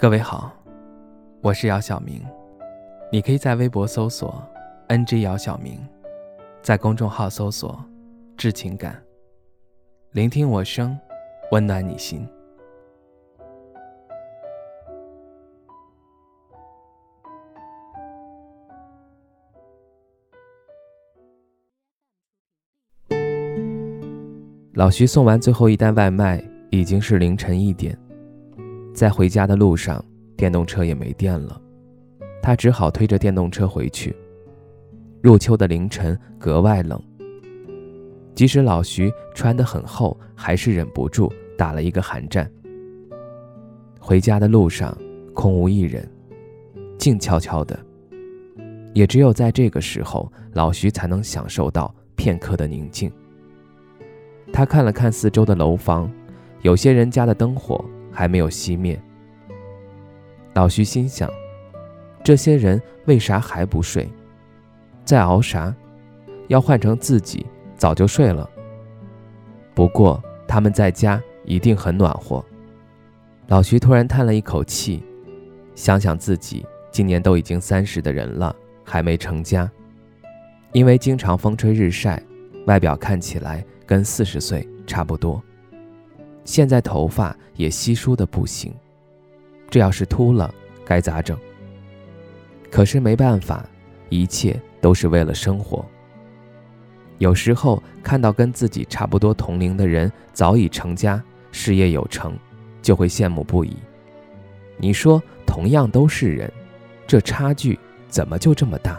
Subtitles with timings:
[0.00, 0.52] 各位好，
[1.40, 2.24] 我是姚晓明，
[3.10, 4.40] 你可以在微博搜索
[4.86, 5.76] “ng 姚晓明”，
[6.62, 7.84] 在公众号搜索
[8.38, 9.02] “致情感”，
[10.14, 10.96] 聆听我声，
[11.50, 12.24] 温暖你心。
[24.74, 26.40] 老徐送完最后一单外卖，
[26.70, 27.98] 已经是凌晨一点。
[28.98, 30.04] 在回家的路上，
[30.36, 31.62] 电动车也没电了，
[32.42, 34.12] 他只好推着电动车回去。
[35.22, 37.00] 入秋的凌晨格外冷，
[38.34, 42.50] 即使老徐穿得很厚，还是忍不住打了一个寒战。
[44.00, 44.98] 回家的路上
[45.32, 46.04] 空无一人，
[46.98, 47.78] 静悄悄的，
[48.94, 53.08] 也只有在这个时候，老徐才能享受到片刻的宁静。
[54.52, 56.10] 他看了看四周的楼房，
[56.62, 57.84] 有些人家的灯火。
[58.18, 59.00] 还没有熄灭，
[60.52, 61.30] 老徐心想：
[62.24, 64.10] 这些人为啥还不睡？
[65.04, 65.72] 在熬啥？
[66.48, 68.50] 要换成自己，早就睡了。
[69.72, 72.44] 不过他们在家一定很暖和。
[73.46, 75.00] 老徐突然叹了一口气，
[75.76, 79.70] 想想自己今年都已经三十的人了，还没成家，
[80.72, 82.20] 因为经常风吹日晒，
[82.66, 85.40] 外表看起来跟四十岁差不多。
[86.48, 88.72] 现在头发也稀疏的不行，
[89.68, 91.38] 这要是秃了该咋整？
[92.70, 93.68] 可是没办法，
[94.08, 95.84] 一切都是为了生活。
[97.18, 101.22] 有时候看到跟自己差不多同龄的人早已成家、
[101.52, 102.34] 事业有成，
[102.80, 103.76] 就会羡慕不已。
[104.78, 106.50] 你说，同样都是人，
[107.06, 107.78] 这差距
[108.08, 108.98] 怎么就这么大？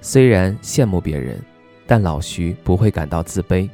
[0.00, 1.40] 虽然羡慕别人，
[1.86, 3.70] 但老徐不会感到自卑。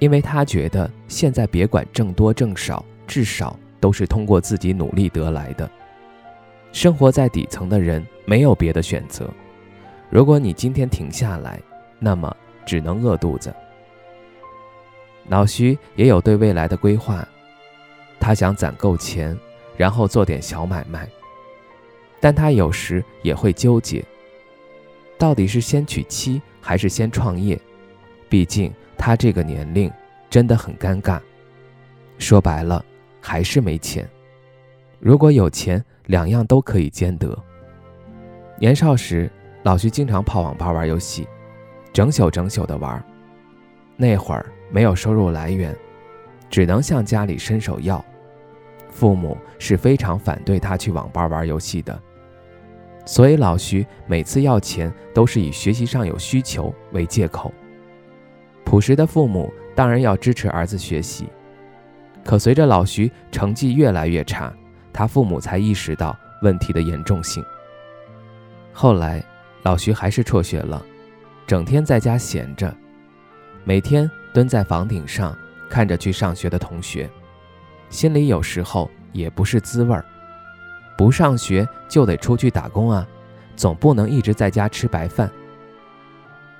[0.00, 5.70] 因为他觉得现在别管挣多挣少，至少都是通过自己努力得来的。
[6.72, 9.30] 生活在底层的人没有别的选择。
[10.10, 11.60] 如果你今天停下来，
[11.98, 12.36] 那么
[12.66, 13.54] 只能饿肚子。
[15.28, 17.26] 老徐也有对未来的规划，
[18.20, 19.38] 他想攒够钱，
[19.76, 21.08] 然后做点小买卖。
[22.20, 24.04] 但他有时也会纠结，
[25.16, 27.58] 到底是先娶妻还是先创业？
[28.28, 28.72] 毕竟。
[28.96, 29.90] 他这个年龄
[30.30, 31.20] 真的很尴尬，
[32.18, 32.84] 说白了
[33.20, 34.08] 还是没钱。
[34.98, 37.36] 如果有钱，两样都可以兼得。
[38.58, 39.30] 年少时，
[39.62, 41.26] 老徐经常泡网吧玩游戏，
[41.92, 43.04] 整宿整宿的玩。
[43.96, 45.76] 那会儿没有收入来源，
[46.48, 48.04] 只能向家里伸手要。
[48.88, 52.00] 父母是非常反对他去网吧玩游戏的，
[53.04, 57.52] 所以老徐每次要钱都是以学习上有需求为借口。
[58.64, 61.28] 朴实的父母当然要支持儿子学习，
[62.24, 64.52] 可随着老徐成绩越来越差，
[64.92, 67.44] 他父母才意识到问题的严重性。
[68.72, 69.22] 后来，
[69.62, 70.84] 老徐还是辍学了，
[71.46, 72.74] 整天在家闲着，
[73.64, 75.36] 每天蹲在房顶上
[75.68, 77.08] 看着去上学的同学，
[77.90, 80.04] 心里有时候也不是滋味儿。
[80.96, 83.06] 不上学就得出去打工啊，
[83.56, 85.30] 总不能一直在家吃白饭。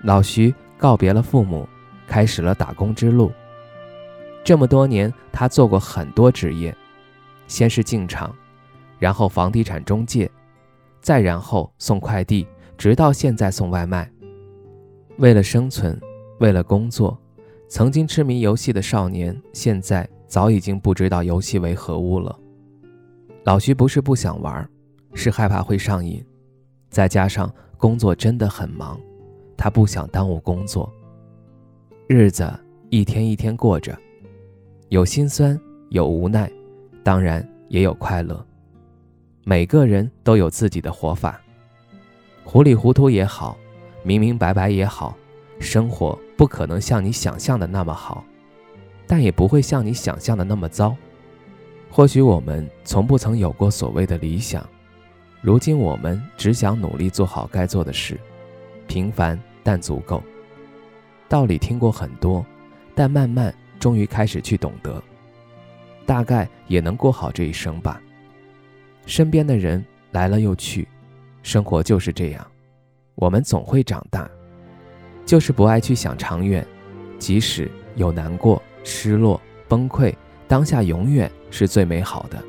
[0.03, 1.69] 老徐告别了父母。
[2.07, 3.33] 开始了打工之路。
[4.43, 6.77] 这么多年，他做过很多职业，
[7.47, 8.35] 先是进厂，
[8.99, 10.31] 然后房地产中介，
[11.01, 14.11] 再然后送快递，直到现在送外卖。
[15.17, 15.99] 为了生存，
[16.41, 17.19] 为了工作，
[17.69, 22.39] 曾经痴迷游戏的少年，现在早已经不知道游戏为何物了。
[23.45, 24.69] 老徐不是不想玩，
[25.15, 26.25] 是害怕会上瘾，
[26.91, 29.01] 再加上工作真的很忙，
[29.57, 30.93] 他不想耽误工作。
[32.07, 32.53] 日子
[32.91, 33.99] 一天一天过着，
[34.91, 36.53] 有心酸，有无奈，
[37.03, 38.45] 当然也有快乐。
[39.43, 41.41] 每个人都有自己的活法，
[42.45, 43.57] 糊里糊涂也好，
[44.03, 45.17] 明明白白也好，
[45.59, 48.23] 生活不可能像你想象的那么好，
[49.07, 50.95] 但也不会像你想象的那么糟。
[51.91, 54.63] 或许我们从不曾有过所谓的理想，
[55.41, 58.21] 如今我们只想努力做好该做的事，
[58.87, 60.23] 平凡但足够。
[61.29, 62.45] 道理听过很多，
[62.95, 65.03] 但慢慢终于开始去懂得，
[66.07, 68.01] 大概也能过好这一生吧。
[69.07, 70.87] 身边的人来了又去，
[71.43, 72.47] 生活就是这样，
[73.15, 74.29] 我们总会长大，
[75.27, 76.65] 就是不爱去想长远。
[77.19, 80.15] 即使有难过、失落、崩溃，
[80.47, 82.43] 当下永远是最美好的。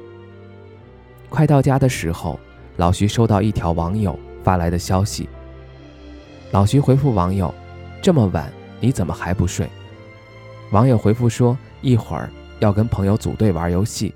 [1.30, 2.40] 快到家的时候，
[2.76, 5.30] 老徐收到一条网友发来的消息，
[6.52, 7.54] 老徐回复网友
[8.02, 8.52] ：“这么晚。”
[8.86, 9.68] 你怎么还不睡？
[10.70, 12.30] 网友回复说：“一会儿
[12.60, 14.14] 要跟朋友组队玩游戏。”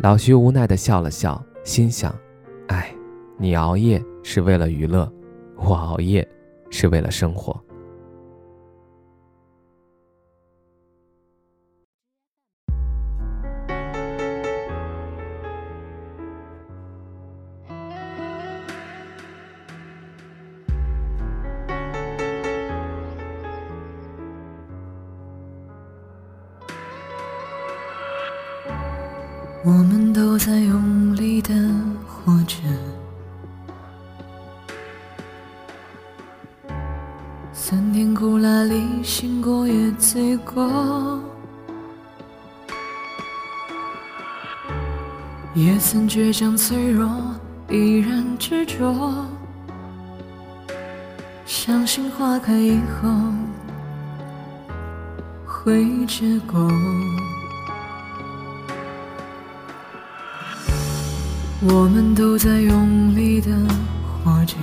[0.00, 2.14] 老徐无奈地笑了笑，心想
[2.68, 2.94] ：“哎，
[3.38, 5.10] 你熬夜是为了娱乐，
[5.56, 6.28] 我熬夜
[6.70, 7.58] 是为了生活。”
[29.64, 31.54] 我们都在用力的
[32.04, 32.56] 活着，
[37.52, 41.20] 酸甜苦辣里醒过也醉过，
[45.54, 47.08] 也曾倔强脆弱，
[47.70, 49.24] 依然执着，
[51.46, 53.08] 相信花开以后
[55.46, 56.68] 会结果。
[61.64, 63.52] 我们都在用力的
[64.24, 64.56] 活着，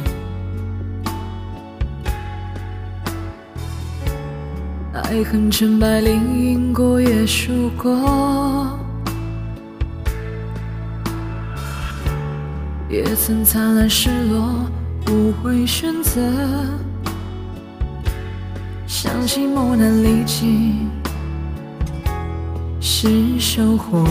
[4.92, 8.78] 爱恨成败里赢过也输过，
[12.90, 14.70] 也曾灿烂失落，
[15.06, 16.20] 不会选择，
[18.86, 20.90] 相信磨难历尽
[22.82, 24.06] 是收获。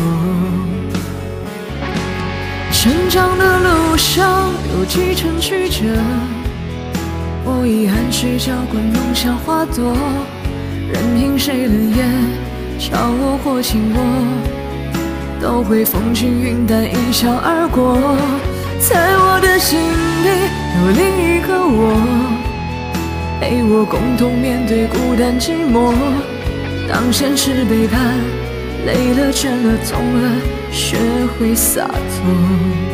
[2.88, 5.84] 成长的路上有几程曲折，
[7.44, 9.94] 我遗憾谁浇灌梦想花朵，
[10.90, 12.08] 任凭谁冷眼
[12.80, 14.00] 嘲我或轻我，
[15.38, 17.98] 都会风轻云淡一笑而过。
[18.80, 19.78] 在我的心
[20.24, 20.48] 里
[20.80, 21.92] 有另一个我，
[23.38, 25.92] 陪我共同面对孤单寂寞。
[26.88, 28.00] 当现实背叛，
[28.86, 30.57] 累了倦了痛了。
[30.70, 30.96] 学
[31.38, 32.87] 会洒脱。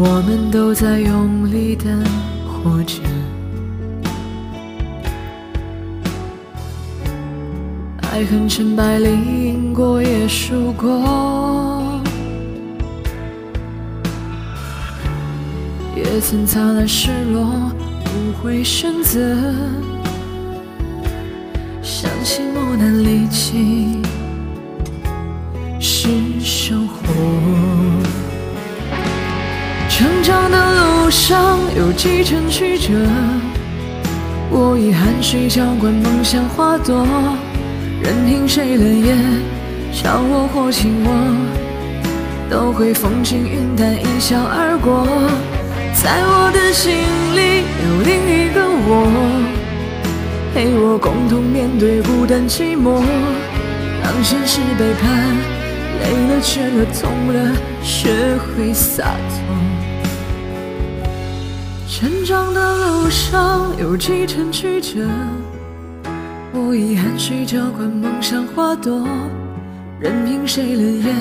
[0.00, 1.86] 我们都在用力的
[2.46, 3.00] 活着，
[8.02, 12.00] 爱恨成败里赢过也输过，
[15.96, 17.72] 也曾灿烂失落，
[18.04, 19.18] 不会选择，
[21.82, 24.00] 相信磨难历尽
[25.80, 26.08] 是
[26.40, 26.76] 收
[30.28, 32.92] 长的路上有几程曲折，
[34.50, 37.02] 我以汗水浇灌梦想花朵，
[38.02, 39.16] 任凭谁冷眼
[39.90, 41.10] 嘲我或轻我，
[42.50, 45.06] 都会风轻云淡一笑而过。
[45.94, 46.92] 在我的心
[47.34, 49.08] 里有另一个我，
[50.52, 53.02] 陪我共同面对孤单寂寞。
[54.04, 55.08] 当现实背叛，
[56.02, 58.10] 累了倦了痛了，学
[58.54, 59.57] 会洒脱。
[62.00, 65.00] 成长的路上有几程曲折，
[66.52, 69.04] 我以汗水浇灌梦想花朵，
[69.98, 71.16] 任凭谁冷眼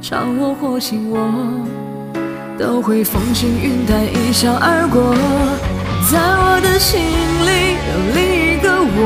[0.00, 1.28] 嘲我或轻我，
[2.58, 5.14] 都会风轻云淡一笑而过。
[6.10, 6.98] 在我的心
[7.44, 8.18] 里有另
[8.56, 8.96] 一个我，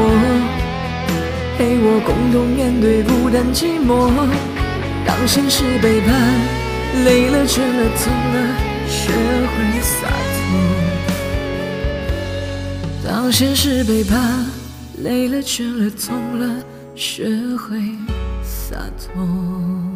[1.58, 4.08] 陪我共同面对孤单寂寞。
[5.04, 6.14] 当现实背叛，
[7.04, 8.36] 累了倦了痛了，
[8.86, 10.31] 学会洒脱。
[13.14, 14.42] 当现实背叛，
[15.04, 16.64] 累了倦了痛了，
[16.94, 17.28] 学
[17.58, 17.78] 会
[18.42, 19.91] 洒脱。